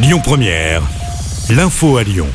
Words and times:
Lyon 0.00 0.20
Première, 0.22 0.82
l'info 1.50 1.96
à 1.96 2.04
Lyon. 2.04 2.28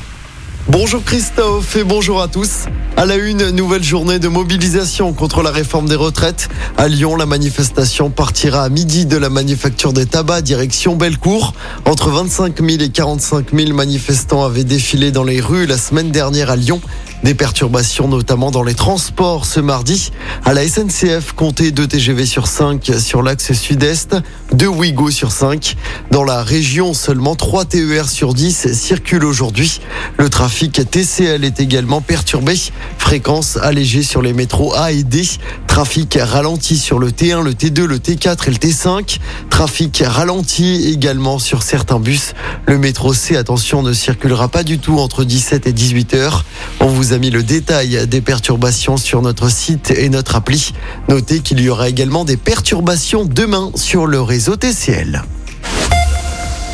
Bonjour 0.67 1.01
Christophe 1.01 1.77
et 1.77 1.85
bonjour 1.85 2.21
à 2.21 2.27
tous. 2.27 2.65
À 2.97 3.05
la 3.05 3.15
une, 3.15 3.51
nouvelle 3.51 3.83
journée 3.83 4.19
de 4.19 4.27
mobilisation 4.27 5.13
contre 5.13 5.41
la 5.43 5.49
réforme 5.49 5.87
des 5.87 5.95
retraites. 5.95 6.49
À 6.77 6.89
Lyon, 6.89 7.15
la 7.15 7.25
manifestation 7.25 8.09
partira 8.09 8.63
à 8.63 8.69
midi 8.69 9.05
de 9.05 9.15
la 9.15 9.29
manufacture 9.29 9.93
des 9.93 10.05
tabacs 10.05 10.43
direction 10.43 10.97
Bellecour. 10.97 11.53
Entre 11.85 12.09
25 12.09 12.59
000 12.59 12.81
et 12.81 12.89
45 12.89 13.53
000 13.53 13.73
manifestants 13.73 14.43
avaient 14.43 14.65
défilé 14.65 15.11
dans 15.11 15.23
les 15.23 15.39
rues 15.39 15.65
la 15.65 15.77
semaine 15.77 16.11
dernière 16.11 16.49
à 16.49 16.57
Lyon. 16.57 16.81
Des 17.23 17.33
perturbations 17.33 18.09
notamment 18.09 18.51
dans 18.51 18.63
les 18.63 18.73
transports 18.73 19.45
ce 19.45 19.61
mardi. 19.61 20.11
À 20.43 20.53
la 20.53 20.67
SNCF, 20.67 21.31
comptez 21.31 21.71
2 21.71 21.87
TGV 21.87 22.25
sur 22.25 22.47
5 22.47 22.91
sur 22.99 23.23
l'axe 23.23 23.53
sud-est, 23.53 24.17
2 24.51 24.67
Ouigo 24.67 25.09
sur 25.09 25.31
5. 25.31 25.77
Dans 26.11 26.25
la 26.25 26.43
région, 26.43 26.93
seulement 26.93 27.35
3 27.35 27.63
TER 27.63 28.09
sur 28.09 28.33
10 28.33 28.73
circulent 28.73 29.23
aujourd'hui. 29.23 29.79
Le 30.17 30.29
trafic 30.29 30.89
TCL 30.89 31.45
est 31.45 31.61
également 31.61 32.01
perturbé. 32.01 32.55
Fréquence 32.97 33.57
allégée 33.57 34.03
sur 34.03 34.21
les 34.21 34.33
métros 34.33 34.73
A 34.75 34.91
et 34.91 35.03
D. 35.03 35.23
Trafic 35.73 36.19
ralenti 36.21 36.77
sur 36.77 36.99
le 36.99 37.09
T1, 37.09 37.41
le 37.41 37.53
T2, 37.53 37.85
le 37.85 37.97
T4 37.97 38.47
et 38.47 38.51
le 38.51 38.57
T5. 38.57 39.17
Trafic 39.49 40.03
ralenti 40.05 40.91
également 40.93 41.39
sur 41.39 41.63
certains 41.63 41.99
bus. 41.99 42.35
Le 42.67 42.77
métro 42.77 43.11
C, 43.11 43.35
attention, 43.35 43.81
ne 43.81 43.91
circulera 43.91 44.49
pas 44.49 44.61
du 44.61 44.77
tout 44.77 44.99
entre 44.99 45.23
17 45.23 45.65
et 45.65 45.73
18 45.73 46.13
heures. 46.13 46.45
On 46.79 46.85
vous 46.85 47.11
a 47.13 47.17
mis 47.17 47.31
le 47.31 47.41
détail 47.41 48.05
des 48.05 48.21
perturbations 48.21 48.97
sur 48.97 49.23
notre 49.23 49.49
site 49.49 49.89
et 49.89 50.09
notre 50.09 50.35
appli. 50.35 50.73
Notez 51.09 51.39
qu'il 51.39 51.59
y 51.59 51.69
aura 51.69 51.89
également 51.89 52.23
des 52.23 52.37
perturbations 52.37 53.25
demain 53.25 53.71
sur 53.73 54.05
le 54.05 54.21
réseau 54.21 54.55
TCL. 54.55 55.23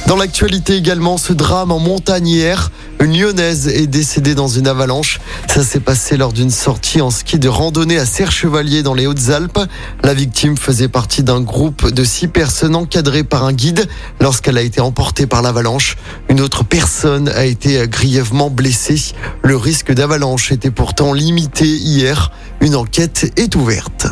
Dans 0.07 0.17
l'actualité 0.17 0.75
également, 0.75 1.17
ce 1.17 1.31
drame 1.31 1.71
en 1.71 1.79
montagne 1.79 2.27
hier. 2.27 2.69
Une 3.01 3.17
lyonnaise 3.17 3.69
est 3.69 3.87
décédée 3.87 4.35
dans 4.35 4.49
une 4.49 4.67
avalanche. 4.67 5.21
Ça 5.47 5.63
s'est 5.63 5.79
passé 5.79 6.17
lors 6.17 6.33
d'une 6.33 6.49
sortie 6.49 6.99
en 6.99 7.09
ski 7.09 7.39
de 7.39 7.47
randonnée 7.47 7.97
à 7.97 8.05
Serre-Chevalier 8.05 8.83
dans 8.83 8.93
les 8.93 9.07
Hautes-Alpes. 9.07 9.59
La 10.03 10.13
victime 10.13 10.57
faisait 10.57 10.89
partie 10.89 11.23
d'un 11.23 11.39
groupe 11.39 11.89
de 11.89 12.03
six 12.03 12.27
personnes 12.27 12.75
encadrées 12.75 13.23
par 13.23 13.45
un 13.45 13.53
guide 13.53 13.87
lorsqu'elle 14.19 14.57
a 14.57 14.61
été 14.61 14.81
emportée 14.81 15.27
par 15.27 15.41
l'avalanche. 15.41 15.95
Une 16.27 16.41
autre 16.41 16.65
personne 16.65 17.29
a 17.29 17.45
été 17.45 17.87
grièvement 17.87 18.49
blessée. 18.49 19.13
Le 19.43 19.55
risque 19.55 19.93
d'avalanche 19.93 20.51
était 20.51 20.71
pourtant 20.71 21.13
limité 21.13 21.67
hier. 21.67 22.31
Une 22.59 22.75
enquête 22.75 23.31
est 23.37 23.55
ouverte. 23.55 24.07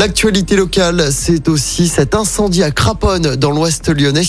L'actualité 0.00 0.56
locale, 0.56 1.08
c'est 1.12 1.46
aussi 1.46 1.86
cet 1.86 2.14
incendie 2.14 2.62
à 2.62 2.70
Craponne 2.70 3.36
dans 3.36 3.50
l'ouest 3.50 3.90
lyonnais. 3.90 4.22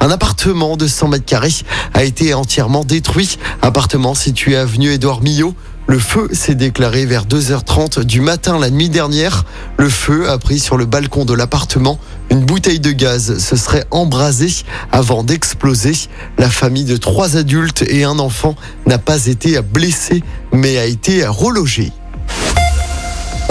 Un 0.00 0.10
appartement 0.10 0.78
de 0.78 0.86
100 0.86 1.08
mètres 1.08 1.26
carrés 1.26 1.52
a 1.92 2.02
été 2.02 2.32
entièrement 2.32 2.82
détruit. 2.82 3.38
Appartement 3.60 4.14
situé 4.14 4.56
avenue 4.56 4.90
Édouard 4.90 5.20
Millot. 5.20 5.54
Le 5.86 5.98
feu 5.98 6.30
s'est 6.32 6.54
déclaré 6.54 7.04
vers 7.04 7.26
2h30 7.26 8.04
du 8.04 8.22
matin 8.22 8.58
la 8.58 8.70
nuit 8.70 8.88
dernière. 8.88 9.44
Le 9.76 9.90
feu 9.90 10.30
a 10.30 10.38
pris 10.38 10.58
sur 10.58 10.78
le 10.78 10.86
balcon 10.86 11.26
de 11.26 11.34
l'appartement. 11.34 11.98
Une 12.30 12.46
bouteille 12.46 12.80
de 12.80 12.92
gaz 12.92 13.36
se 13.36 13.56
serait 13.56 13.84
embrasée 13.90 14.64
avant 14.92 15.24
d'exploser. 15.24 15.92
La 16.38 16.48
famille 16.48 16.84
de 16.84 16.96
trois 16.96 17.36
adultes 17.36 17.84
et 17.86 18.04
un 18.04 18.18
enfant 18.18 18.56
n'a 18.86 18.96
pas 18.96 19.26
été 19.26 19.60
blessée 19.60 20.22
mais 20.54 20.78
a 20.78 20.86
été 20.86 21.26
relogée. 21.26 21.92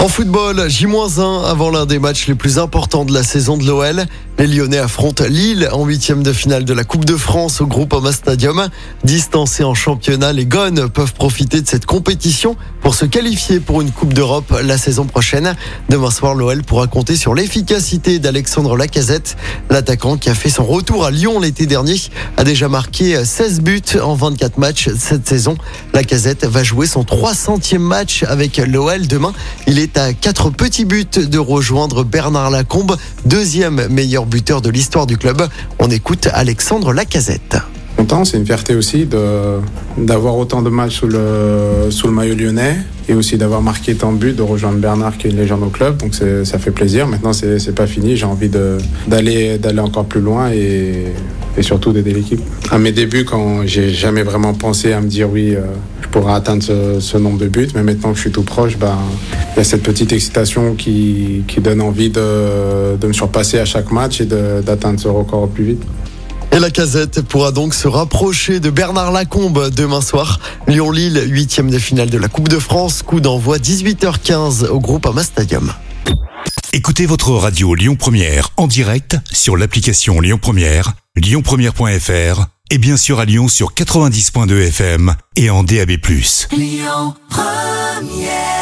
En 0.00 0.06
football, 0.06 0.68
J-1 0.68 1.44
avant 1.44 1.70
l'un 1.70 1.84
des 1.84 1.98
matchs 1.98 2.28
les 2.28 2.36
plus 2.36 2.60
importants 2.60 3.04
de 3.04 3.12
la 3.12 3.24
saison 3.24 3.56
de 3.56 3.66
l'OL. 3.66 4.06
Les 4.38 4.46
Lyonnais 4.46 4.78
affrontent 4.78 5.24
Lille 5.28 5.68
en 5.72 5.84
huitième 5.84 6.22
de 6.22 6.32
finale 6.32 6.64
de 6.64 6.72
la 6.72 6.84
Coupe 6.84 7.04
de 7.04 7.16
France 7.16 7.60
au 7.60 7.66
Groupama 7.66 8.12
Stadium. 8.12 8.68
Distancés 9.02 9.64
en 9.64 9.74
championnat, 9.74 10.32
les 10.32 10.46
Gones 10.46 10.88
peuvent 10.88 11.12
profiter 11.14 11.60
de 11.60 11.66
cette 11.66 11.86
compétition 11.86 12.54
pour 12.80 12.94
se 12.94 13.06
qualifier 13.06 13.58
pour 13.58 13.80
une 13.80 13.90
Coupe 13.90 14.14
d'Europe 14.14 14.54
la 14.62 14.78
saison 14.78 15.04
prochaine. 15.04 15.56
Demain 15.88 16.12
soir, 16.12 16.34
l'OL 16.34 16.62
pourra 16.62 16.86
compter 16.86 17.16
sur 17.16 17.34
l'efficacité 17.34 18.20
d'Alexandre 18.20 18.76
Lacazette. 18.76 19.36
L'attaquant 19.68 20.16
qui 20.16 20.30
a 20.30 20.36
fait 20.36 20.50
son 20.50 20.64
retour 20.64 21.04
à 21.04 21.10
Lyon 21.10 21.40
l'été 21.40 21.66
dernier 21.66 21.96
a 22.36 22.44
déjà 22.44 22.68
marqué 22.68 23.24
16 23.24 23.60
buts 23.62 23.82
en 24.00 24.14
24 24.14 24.58
matchs 24.58 24.90
cette 24.96 25.26
saison. 25.26 25.58
Lacazette 25.92 26.46
va 26.46 26.62
jouer 26.62 26.86
son 26.86 27.02
300e 27.02 27.78
match 27.78 28.22
avec 28.22 28.58
l'OL 28.58 29.08
demain. 29.08 29.32
Il 29.66 29.80
est 29.80 29.87
à 29.96 30.12
4 30.12 30.50
petits 30.50 30.84
buts 30.84 31.06
de 31.16 31.38
rejoindre 31.38 32.04
Bernard 32.04 32.50
Lacombe, 32.50 32.96
deuxième 33.26 33.88
meilleur 33.88 34.26
buteur 34.26 34.60
de 34.60 34.70
l'histoire 34.70 35.06
du 35.06 35.16
club. 35.16 35.42
On 35.78 35.90
écoute 35.90 36.28
Alexandre 36.32 36.92
Lacazette. 36.92 37.56
C'est 38.24 38.36
une 38.36 38.46
fierté 38.46 38.74
aussi 38.74 39.06
d'avoir 39.96 40.36
autant 40.36 40.62
de 40.62 40.70
matchs 40.70 41.00
sous 41.00 41.08
le, 41.08 42.10
maillot 42.10 42.34
lyonnais 42.34 42.76
et 43.08 43.14
aussi 43.14 43.36
d'avoir 43.36 43.60
marqué 43.60 43.94
tant 43.94 44.12
de 44.12 44.18
buts, 44.18 44.32
de 44.32 44.42
rejoindre 44.42 44.78
Bernard 44.78 45.18
qui 45.18 45.26
est 45.26 45.30
une 45.30 45.36
légende 45.36 45.62
au 45.62 45.68
club. 45.68 45.98
Donc 45.98 46.14
ça 46.14 46.58
fait 46.58 46.70
plaisir. 46.70 47.06
Maintenant, 47.06 47.32
c'est, 47.32 47.74
pas 47.74 47.86
fini. 47.86 48.16
J'ai 48.16 48.26
envie 48.26 48.48
d'aller, 48.48 49.58
encore 49.78 50.06
plus 50.06 50.20
loin 50.20 50.50
et, 50.50 51.06
surtout 51.60 51.92
d'aider 51.92 52.12
l'équipe. 52.12 52.40
À 52.70 52.78
mes 52.78 52.92
débuts, 52.92 53.24
quand 53.24 53.66
j'ai 53.66 53.90
jamais 53.90 54.22
vraiment 54.22 54.54
pensé 54.54 54.92
à 54.92 55.00
me 55.00 55.08
dire 55.08 55.28
oui, 55.28 55.56
euh, 55.56 55.62
je 56.00 56.08
pourrais 56.08 56.34
atteindre 56.34 56.62
ce, 56.62 57.00
ce, 57.00 57.18
nombre 57.18 57.38
de 57.38 57.48
buts, 57.48 57.68
mais 57.74 57.82
maintenant 57.82 58.10
que 58.10 58.16
je 58.16 58.20
suis 58.20 58.30
tout 58.30 58.44
proche, 58.44 58.78
ben, 58.78 58.96
y 59.58 59.60
a 59.60 59.64
cette 59.64 59.82
petite 59.82 60.12
excitation 60.12 60.74
qui, 60.74 61.42
qui 61.48 61.60
donne 61.60 61.80
envie 61.80 62.10
de, 62.10 62.96
de 62.96 63.06
me 63.06 63.12
surpasser 63.12 63.58
à 63.58 63.64
chaque 63.64 63.90
match 63.90 64.20
et 64.20 64.26
d'atteindre 64.26 65.00
ce 65.00 65.08
record 65.08 65.42
au 65.42 65.46
plus 65.48 65.64
vite. 65.64 65.82
Et 66.52 66.60
la 66.60 66.70
casette 66.70 67.22
pourra 67.22 67.52
donc 67.52 67.74
se 67.74 67.88
rapprocher 67.88 68.60
de 68.60 68.70
Bernard 68.70 69.12
Lacombe 69.12 69.70
demain 69.70 70.00
soir. 70.00 70.40
Lyon-Lille, 70.66 71.24
huitième 71.26 71.70
de 71.70 71.78
finale 71.78 72.08
de 72.08 72.18
la 72.18 72.28
Coupe 72.28 72.48
de 72.48 72.58
France. 72.58 73.02
Coup 73.02 73.20
d'envoi 73.20 73.58
18h15 73.58 74.66
au 74.68 74.80
groupe 74.80 75.06
Ama 75.06 75.22
Stadium. 75.22 75.72
Écoutez 76.72 77.06
votre 77.06 77.32
radio 77.32 77.74
Lyon 77.74 77.96
Première 77.96 78.50
en 78.56 78.66
direct 78.66 79.16
sur 79.32 79.56
l'application 79.56 80.20
Lyon 80.20 80.38
Première, 80.40 80.92
lyonpremière.fr 81.16 82.46
et 82.70 82.78
bien 82.78 82.96
sûr 82.96 83.20
à 83.20 83.24
Lyon 83.24 83.48
sur 83.48 83.72
90.2 83.72 84.68
FM 84.68 85.14
et 85.36 85.50
en 85.50 85.64
DAB+. 85.64 85.90
Lyon 86.52 87.14
Première 87.28 88.57